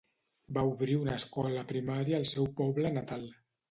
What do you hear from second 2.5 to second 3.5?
poble natal.